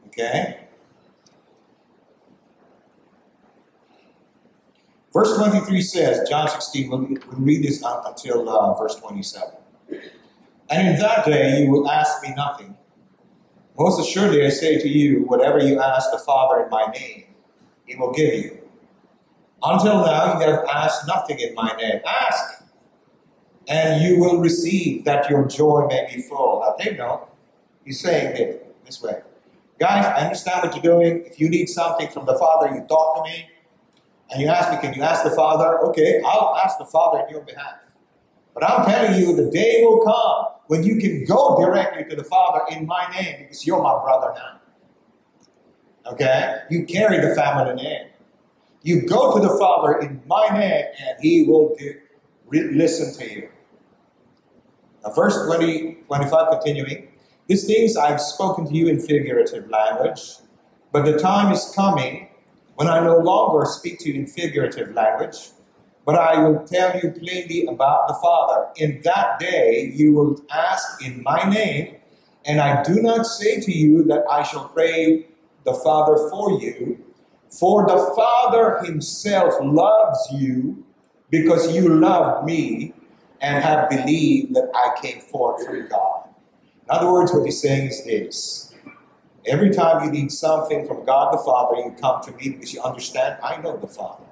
[0.07, 0.59] Okay?
[5.11, 6.99] Verse 23 says, John 16, we'll,
[7.37, 9.49] read this until uh, verse 27.
[10.73, 12.75] And in that day you will ask me nothing.
[13.77, 17.25] Most assuredly I say to you, whatever you ask the Father in my name,
[17.85, 18.57] he will give you.
[19.61, 22.01] Until now you have asked nothing in my name.
[22.07, 22.63] Ask,
[23.67, 26.61] and you will receive, that your joy may be full.
[26.61, 27.29] Now take note.
[27.85, 29.21] He's saying it this way.
[29.79, 31.23] Guys, I understand what you're doing.
[31.23, 33.47] If you need something from the Father, you talk to me.
[34.31, 35.79] And you ask me, can you ask the Father?
[35.89, 37.75] Okay, I'll ask the Father on your behalf.
[38.55, 42.23] But I'm telling you, the day will come when you can go directly to the
[42.23, 46.11] Father in my name because you're my brother now.
[46.11, 46.61] Okay?
[46.71, 48.07] You carry the family name.
[48.81, 51.93] You go to the Father in my name and he will do,
[52.49, 53.49] listen to you.
[55.03, 57.07] Now, verse 20, 25 continuing.
[57.45, 60.37] These things I've spoken to you in figurative language,
[60.91, 62.29] but the time is coming
[62.77, 65.52] when I no longer speak to you in figurative language
[66.05, 68.67] but I will tell you plainly about the Father.
[68.77, 71.95] In that day you will ask in my name,
[72.45, 75.27] and I do not say to you that I shall pray
[75.63, 76.99] the Father for you,
[77.49, 80.83] for the Father himself loves you
[81.29, 82.93] because you love me
[83.41, 86.29] and have believed that I came forth from God.
[86.83, 88.73] In other words, what he's saying is this.
[89.45, 92.81] Every time you need something from God the Father, you come to me because you
[92.81, 94.22] understand I know the Father.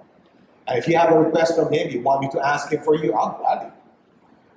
[0.72, 2.96] And if you have a request from him, you want me to ask him for
[2.96, 3.72] you, I'll gladly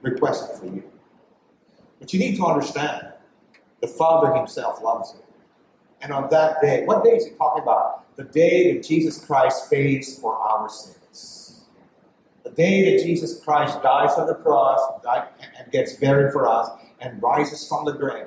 [0.00, 0.84] request it for you.
[1.98, 3.08] But you need to understand
[3.80, 5.24] the Father himself loves you.
[6.02, 8.14] And on that day, what day is he talking about?
[8.14, 11.64] The day that Jesus Christ pays for our sins.
[12.44, 14.80] The day that Jesus Christ dies on the cross
[15.58, 18.26] and gets buried for us and rises from the grave.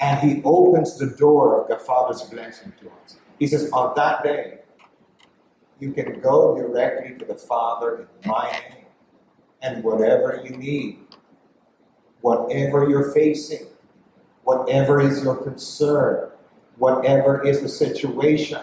[0.00, 3.18] And he opens the door of the Father's blessing to us.
[3.38, 4.60] He says, on that day,
[5.78, 8.84] you can go directly to the Father in my name.
[9.62, 10.98] And whatever you need,
[12.20, 13.66] whatever you're facing,
[14.44, 16.30] whatever is your concern,
[16.76, 18.60] whatever is the situation,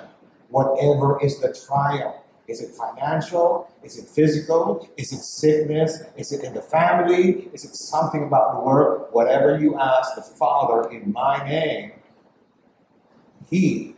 [0.49, 2.23] whatever is the trial.
[2.47, 3.69] Is it financial?
[3.83, 4.89] Is it physical?
[4.97, 6.03] Is it sickness?
[6.17, 7.49] Is it in the family?
[7.53, 9.13] Is it something about the work?
[9.13, 11.93] Whatever you ask the Father in my name,
[13.49, 13.95] He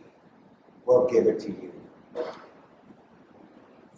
[0.85, 1.74] will give it to you.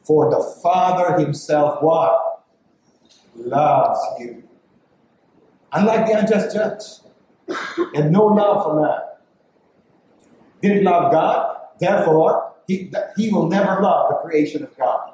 [0.07, 2.45] For the Father himself what?
[3.35, 4.41] Loves you.
[5.73, 7.57] Unlike the unjust judge.
[7.93, 8.99] And no love for man.
[10.61, 15.11] Didn't love God, therefore, he, he will never love the creation of God.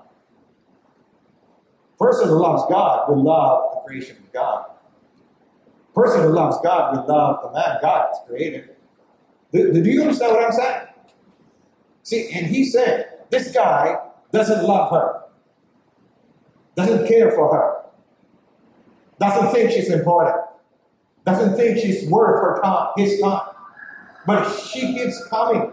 [1.99, 4.65] Person who loves God will love the creation of God.
[5.95, 8.69] Person who loves God will love the man God has created.
[9.51, 10.87] Do, do you understand what I'm saying?
[12.03, 13.97] See, and he said, this guy
[14.33, 15.21] doesn't love her,
[16.75, 17.83] doesn't care for her,
[19.19, 20.35] doesn't think she's important,
[21.23, 23.47] doesn't think she's worth her time, his time.
[24.25, 25.71] But she keeps coming.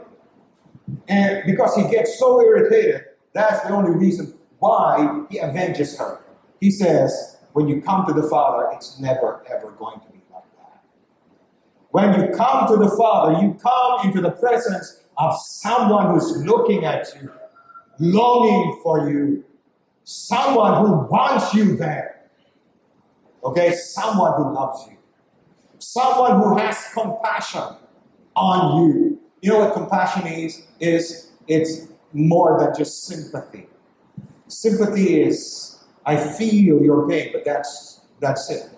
[1.08, 3.02] And because he gets so irritated,
[3.32, 6.20] that's the only reason why he avenges her.
[6.60, 10.44] He says, when you come to the Father, it's never, ever going to be like
[10.58, 10.82] that.
[11.90, 16.84] When you come to the Father, you come into the presence of someone who's looking
[16.84, 17.30] at you
[18.00, 19.44] longing for you,
[20.04, 22.22] someone who wants you there.
[23.44, 24.96] Okay, someone who loves you.
[25.78, 27.76] Someone who has compassion
[28.34, 29.20] on you.
[29.40, 30.62] You know what compassion is?
[30.78, 33.66] Is it's more than just sympathy.
[34.48, 38.68] Sympathy is I feel your pain, but that's that's it.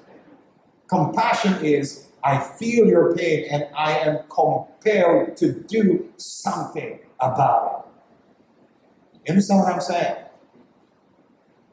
[0.87, 7.92] Compassion is I feel your pain and I am compelled to do something about it.
[9.25, 10.17] You understand what I'm saying?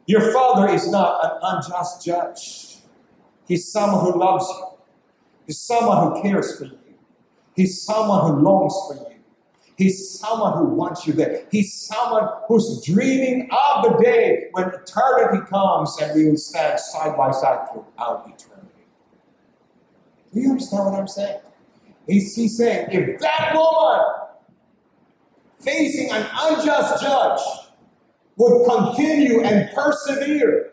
[0.06, 2.78] Your father is not an unjust judge.
[3.48, 4.66] He's someone who loves you.
[5.48, 6.78] He's someone who cares for you.
[7.56, 9.18] He's someone who longs for you.
[9.76, 11.46] He's someone who wants you there.
[11.52, 17.16] He's someone who's dreaming of the day when eternity comes and we will stand side
[17.16, 18.84] by side throughout eternity.
[20.34, 21.40] Do you understand what I'm saying?
[22.08, 24.02] He's, he's saying, if that woman
[25.60, 27.40] facing an unjust judge
[28.38, 30.72] would continue and persevere,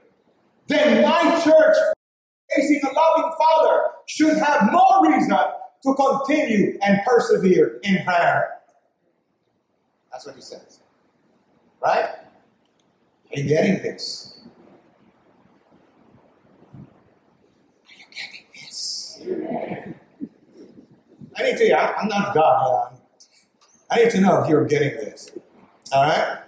[0.68, 1.76] then my church
[2.54, 5.36] facing a loving father should have more reason
[5.82, 8.60] to continue and persevere in prayer.
[10.10, 10.80] That's what he says.
[11.82, 12.04] Right?
[12.04, 14.40] Are you getting this?
[16.74, 19.18] Are you getting this?
[21.38, 22.95] I need to, tell you, I'm not God.
[23.90, 25.30] I need to know if you're getting this.
[25.92, 26.40] All right?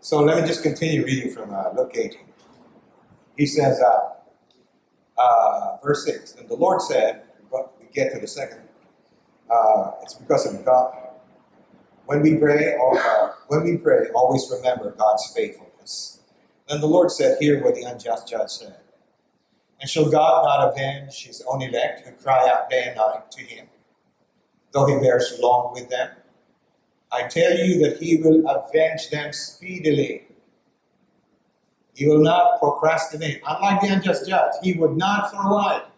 [0.00, 2.20] So let me just continue reading from uh, Luke 18.
[3.36, 8.60] He says, uh, uh, verse 6, and the Lord said, we get to the second,
[9.50, 10.94] uh, it's because of God.
[12.06, 16.20] When we pray, uh, when we pray, always remember God's faithfulness.
[16.68, 18.76] Then the Lord said, Hear what the unjust judge said.
[19.80, 23.42] And shall God not avenge his own elect who cry out day and night to
[23.42, 23.66] him,
[24.86, 26.10] though he bears long with them?
[27.10, 30.26] I tell you that he will avenge them speedily.
[31.94, 33.40] He will not procrastinate.
[33.46, 35.90] Unlike the unjust judge, he would not for a while.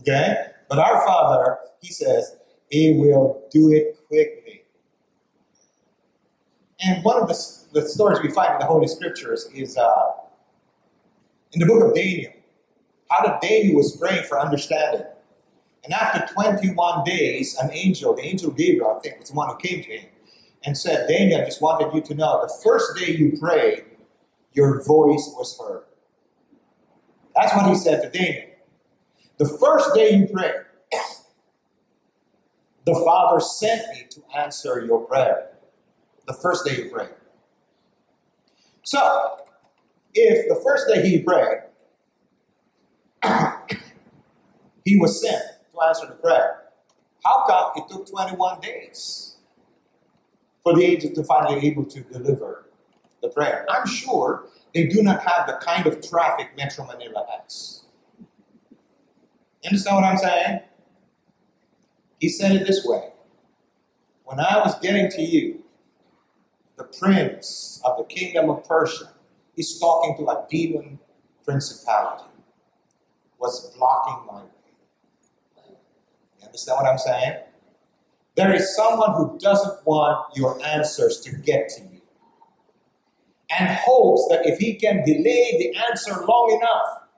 [0.00, 0.46] Okay?
[0.68, 2.36] But our Father, he says,
[2.70, 4.62] he will do it quickly.
[6.80, 7.34] And one of the,
[7.72, 10.12] the stories we find in the Holy Scriptures is uh,
[11.52, 12.32] in the book of Daniel.
[13.10, 15.04] How that Daniel was praying for understanding.
[15.84, 19.56] And after 21 days, an angel, the angel Gabriel, I think was the one who
[19.56, 20.06] came to him,
[20.64, 23.84] and said, Daniel, I just wanted you to know the first day you prayed,
[24.52, 25.84] your voice was heard.
[27.34, 28.50] That's what he said to Daniel.
[29.38, 30.52] The first day you prayed,
[32.84, 35.52] the Father sent me to answer your prayer.
[36.26, 37.08] The first day you prayed.
[38.82, 39.38] So,
[40.12, 41.62] if the first day he prayed,
[44.84, 45.42] he was sent
[45.86, 46.64] answer the prayer,
[47.24, 49.36] how come it took 21 days
[50.62, 52.66] for the angel to finally able to deliver
[53.22, 53.66] the prayer?
[53.70, 57.84] I'm sure they do not have the kind of traffic Metro Manila has.
[59.62, 60.60] You understand what I'm saying?
[62.18, 63.10] He said it this way
[64.24, 65.64] When I was getting to you,
[66.76, 69.12] the prince of the kingdom of Persia,
[69.54, 70.98] he's talking to a demon
[71.44, 72.24] principality,
[73.38, 74.59] was blocking my way.
[76.50, 77.38] Understand what I'm saying?
[78.34, 82.00] There is someone who doesn't want your answers to get to you
[83.50, 87.08] and hopes that if he can delay the answer long enough,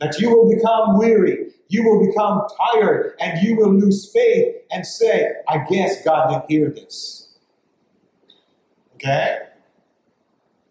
[0.00, 4.86] that you will become weary, you will become tired, and you will lose faith and
[4.86, 7.34] say, I guess God didn't hear this.
[8.96, 9.38] Okay?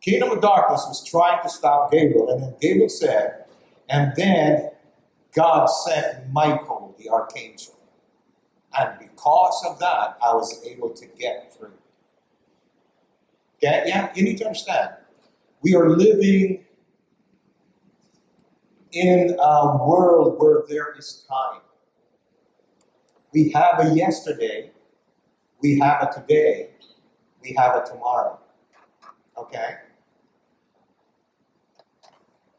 [0.02, 3.46] Kingdom of darkness was trying to stop Gabriel, and then Gabriel said,
[3.90, 4.70] and then
[5.34, 7.81] God sent Michael, the archangel.
[8.78, 11.74] And because of that, I was able to get through.
[13.58, 13.84] Okay?
[13.86, 14.92] Yeah, you need to understand.
[15.62, 16.66] We are living
[18.92, 21.62] in a world where there is time.
[23.34, 24.72] We have a yesterday,
[25.62, 26.72] we have a today,
[27.42, 28.40] we have a tomorrow.
[29.38, 29.76] Okay?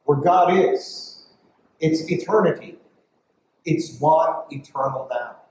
[0.04, 1.26] Where God is,
[1.80, 2.78] it's eternity.
[3.64, 5.41] It's one eternal now.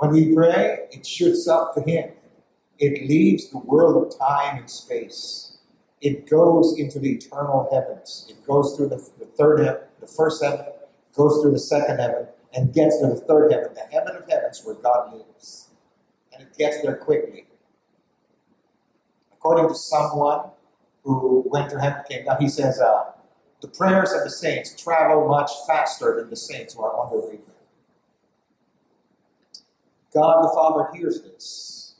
[0.00, 2.10] When we pray, it shoots up to Him.
[2.78, 5.50] It leaves the world of time and space
[6.00, 8.26] it goes into the eternal heavens.
[8.28, 10.64] It goes through the, the third heaven, the first heaven,
[11.14, 14.62] goes through the second heaven, and gets to the third heaven, the heaven of heavens
[14.64, 15.68] where God lives.
[16.32, 17.46] And it gets there quickly.
[19.32, 20.50] According to someone
[21.04, 23.12] who went to heaven, came down, he says, uh,
[23.60, 27.28] the prayers of the saints travel much faster than the saints who are on their
[27.28, 27.38] way.
[30.12, 31.94] God the Father hears this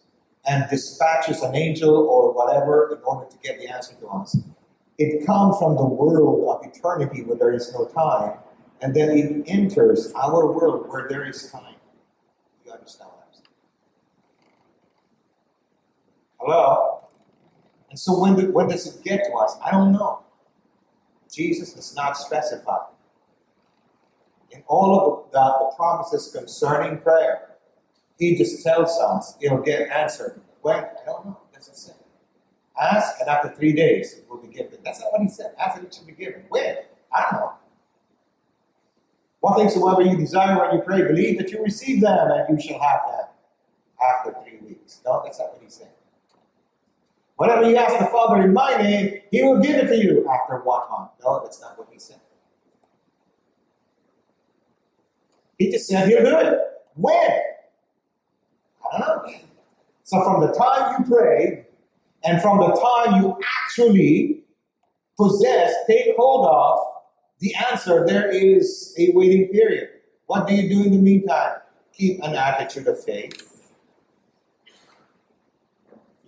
[0.46, 4.36] and dispatches an angel or whatever in order to get the answer to us.
[4.98, 8.38] It comes from the world of eternity where there is no time
[8.82, 11.74] and then it enters our world where there is time.
[12.64, 13.46] You understand what I'm saying?
[16.38, 17.04] Hello?
[17.90, 19.56] And so when, the, when does it get to us?
[19.64, 20.20] I don't know.
[21.30, 22.78] Jesus does not specify.
[24.50, 27.49] In all of the, the, the promises concerning prayer,
[28.20, 30.40] he just tells us it'll get answered.
[30.60, 30.76] When?
[30.76, 31.38] I don't know.
[31.54, 31.92] Doesn't say.
[32.80, 34.78] Ask, and after three days it will be given.
[34.84, 35.54] That's not what he said.
[35.58, 36.44] Ask, and it should be given.
[36.50, 36.76] When?
[37.12, 37.52] I don't know.
[39.40, 42.62] What things soever you desire when you pray, believe that you receive them, and you
[42.62, 43.26] shall have them
[44.02, 45.00] after three weeks.
[45.04, 45.88] No, that's not what he said.
[47.36, 50.58] Whatever you ask the Father in my name, he will give it to you after
[50.58, 51.12] one month.
[51.24, 52.20] No, that's not what he said.
[55.58, 56.58] He just said he'll do it.
[56.96, 57.30] When?
[58.92, 59.38] I don't know.
[60.04, 61.66] So from the time you pray
[62.24, 64.42] and from the time you actually
[65.16, 66.78] possess, take hold of
[67.40, 69.88] the answer, there is a waiting period.
[70.26, 71.56] What do you do in the meantime?
[71.92, 73.50] Keep an attitude of faith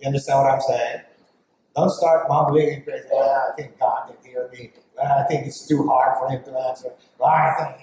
[0.03, 1.01] you understand what I'm saying?
[1.75, 4.73] Don't start mumbling and praising, well, I think God can hear me.
[4.97, 6.91] Well, I think it's too hard for him to answer.
[7.17, 7.81] Well, I think,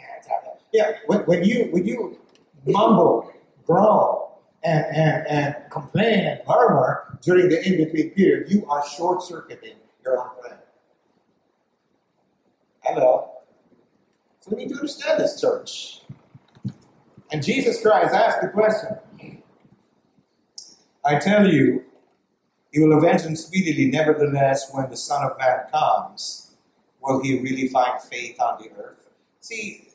[0.72, 0.92] yeah, yeah.
[1.06, 2.18] When, when you when you
[2.66, 3.32] mumble,
[3.66, 4.28] groan,
[4.70, 10.30] and, and, and complain and murmur during the in-between period, you are short-circuiting your own
[10.40, 10.62] prayer.
[12.80, 13.30] Hello.
[14.40, 16.02] So we need to understand this, church.
[17.32, 18.96] And Jesus Christ asked the question.
[21.04, 21.84] I tell you,
[22.72, 23.90] he will avenge them speedily.
[23.90, 26.54] Nevertheless, when the Son of Man comes,
[27.00, 29.08] will he really find faith on the earth?
[29.40, 29.88] See,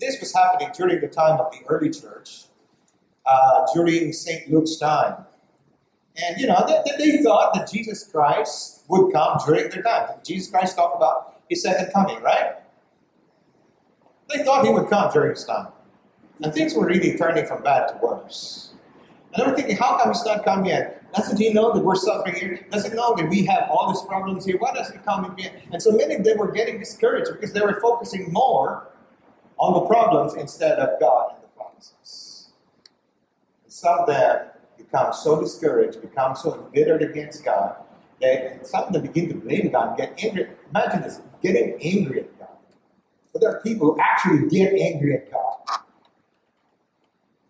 [0.00, 2.44] this was happening during the time of the early church,
[3.30, 4.50] uh, during St.
[4.50, 5.24] Luke's time.
[6.16, 10.16] And, you know, they, they, thought that Jesus Christ would come during their time.
[10.24, 12.56] Jesus Christ talked about his second coming, right?
[14.28, 15.68] They thought he would come during his time.
[16.42, 18.72] And things were really turning from bad to worse.
[19.32, 20.96] And they were thinking, how come he's not come yet?
[21.12, 22.66] Doesn't he know that we're suffering here?
[22.70, 24.56] Doesn't he know that we have all these problems here?
[24.58, 25.50] Why doesn't he come here?
[25.72, 28.88] And so many of them were getting discouraged because they were focusing more
[29.58, 32.19] on the problems instead of God and the promises.
[33.80, 37.76] Some of them become so discouraged, become so embittered against God,
[38.20, 40.48] that some of them begin to blame God and get angry.
[40.68, 42.48] Imagine this getting angry at God.
[43.32, 45.78] But there are people who actually get angry at God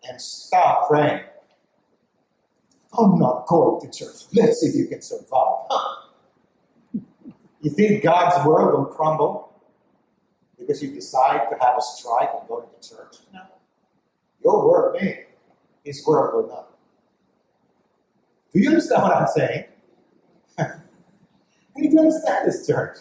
[0.09, 1.24] and stop praying
[2.97, 4.24] I'm not going to church.
[4.33, 5.66] Let's see if you can survive.
[5.70, 5.97] Huh.
[7.61, 9.53] You think God's world will crumble
[10.59, 13.16] because you decide to have a strike and go to church?
[13.33, 13.41] No.
[14.45, 15.26] Your word may,
[16.07, 16.70] word will not.
[18.53, 19.64] Do you understand what I'm saying?
[20.59, 20.72] I
[21.76, 22.99] need to understand this, church.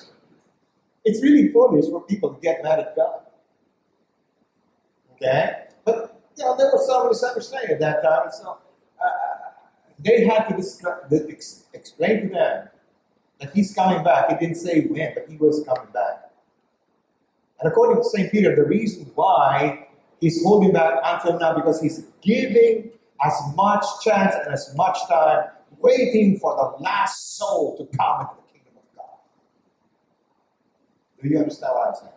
[1.04, 3.22] It's really foolish for people to get mad at God.
[5.16, 5.66] Okay?
[5.84, 8.58] But, you know, there was some misunderstanding at that time, so
[9.04, 9.52] uh,
[9.98, 11.12] they had to describe,
[11.74, 12.70] explain to them
[13.40, 14.30] that he's coming back.
[14.30, 16.32] He didn't say when, but he was coming back.
[17.60, 18.32] And according to St.
[18.32, 19.79] Peter, the reason why
[20.20, 22.92] he's holding back until now because he's giving
[23.26, 25.46] as much chance and as much time
[25.80, 29.18] waiting for the last soul to come into the kingdom of God.
[31.22, 32.14] Do you understand what I'm saying?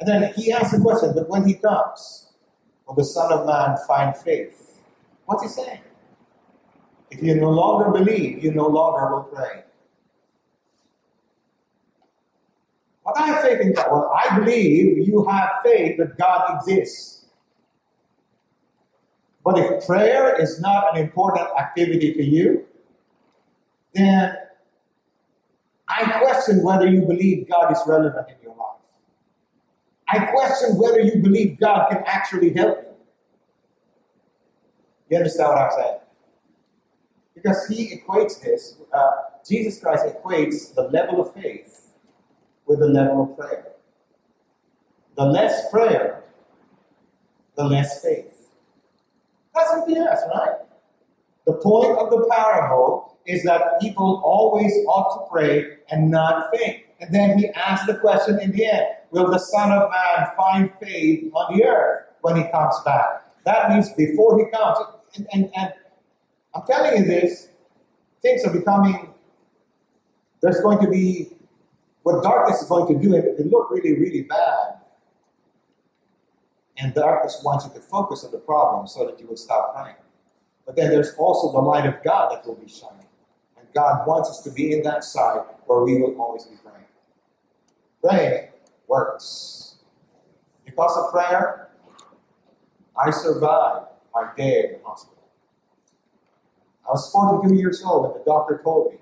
[0.00, 2.32] And then he asks the question, but when he comes,
[2.86, 4.80] will the Son of Man find faith?
[5.24, 5.80] What's he saying?
[7.10, 9.62] If you no longer believe, you no longer will pray.
[13.06, 13.86] What I have faith in God.
[13.88, 17.26] Well, I believe you have faith that God exists.
[19.44, 22.64] But if prayer is not an important activity to you,
[23.94, 24.34] then
[25.88, 28.80] I question whether you believe God is relevant in your life.
[30.08, 32.94] I question whether you believe God can actually help you.
[35.10, 35.98] You understand what I'm saying?
[37.36, 39.10] Because he equates this, uh,
[39.48, 41.85] Jesus Christ equates the level of faith
[42.66, 43.66] with the level of prayer.
[45.16, 46.24] The less prayer,
[47.56, 48.48] the less faith.
[49.54, 50.56] That's what he has, right?
[51.46, 56.84] The point of the parable is that people always ought to pray and not faint.
[57.00, 60.72] And then he asks the question in the end Will the Son of Man find
[60.80, 63.24] faith on the earth when he comes back?
[63.44, 64.78] That means before he comes.
[65.14, 65.72] And, and, and
[66.54, 67.48] I'm telling you this,
[68.20, 69.14] things are becoming,
[70.42, 71.35] there's going to be,
[72.06, 74.74] what darkness is going to do, it will look really, really bad.
[76.78, 79.96] And darkness wants you to focus on the problem so that you will stop praying.
[80.64, 83.08] But then there's also the light of God that will be shining.
[83.58, 86.86] And God wants us to be in that side where we will always be praying.
[88.00, 88.50] Praying
[88.86, 89.74] works.
[90.64, 91.70] Because of prayer,
[92.96, 95.24] I survived my day in the hospital.
[96.86, 98.98] I was 42 years old and the doctor told me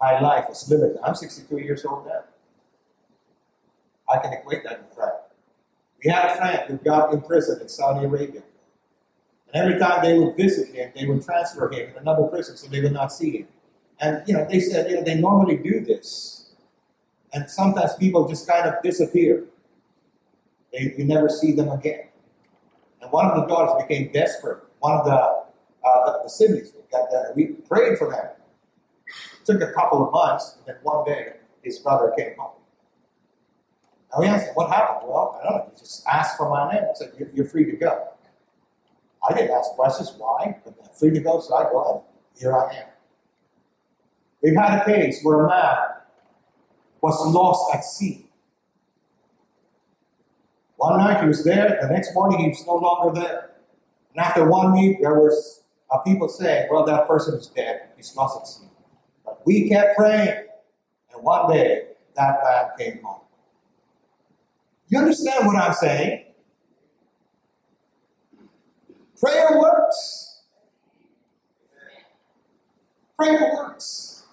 [0.00, 0.98] my life is limited.
[1.04, 2.24] I'm 62 years old now.
[4.12, 5.20] I can equate that with prayer.
[6.02, 8.42] We had a friend who got imprisoned in Saudi Arabia.
[9.52, 12.68] And every time they would visit him, they would transfer him in another prison so
[12.68, 13.48] they would not see him.
[14.00, 16.50] And you know, they said, you know, they normally do this.
[17.32, 19.44] And sometimes people just kind of disappear.
[20.72, 22.08] They, you never see them again.
[23.02, 24.62] And one of the daughters became desperate.
[24.78, 25.46] One of the, uh,
[26.06, 27.32] the, the siblings got that.
[27.36, 28.28] We prayed for them.
[29.50, 31.32] Took a couple of months, and then one day
[31.62, 32.52] his brother came home.
[34.12, 35.08] And we asked what happened?
[35.08, 35.72] Well, I don't know.
[35.74, 36.84] He just asked for my name.
[36.84, 38.08] I said, you're, you're free to go.
[39.28, 42.56] I didn't ask questions why, but I'm free to go, so I go, and here
[42.56, 42.88] I am.
[44.42, 45.76] We've had a case where a man
[47.00, 48.30] was lost at sea.
[50.76, 53.50] One night he was there, the next morning he was no longer there.
[54.14, 57.90] And after one week, there was uh, people saying, well, that person is dead.
[57.96, 58.69] He's lost at sea.
[59.44, 60.46] We kept praying,
[61.14, 63.20] and one day that man came home.
[64.88, 66.24] You understand what I'm saying?
[69.20, 70.42] Prayer works.
[73.16, 74.24] Prayer works.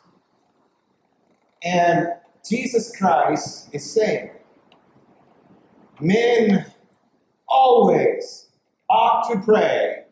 [1.63, 2.07] And
[2.47, 4.31] Jesus Christ is saying,
[5.99, 6.65] men
[7.47, 8.49] always
[8.89, 10.05] ought to pray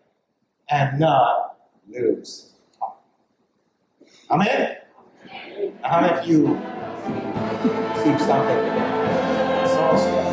[0.70, 2.54] and not lose.
[4.30, 4.78] Amen?
[5.84, 6.48] How many of you
[8.04, 8.58] see something?
[9.64, 10.25] It's awesome.